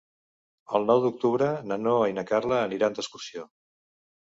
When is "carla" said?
2.35-2.61